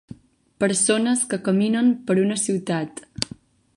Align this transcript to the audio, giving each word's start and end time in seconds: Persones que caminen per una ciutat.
Persones 0.63 1.21
que 1.33 1.39
caminen 1.49 1.93
per 2.09 2.17
una 2.25 2.39
ciutat. 2.47 3.05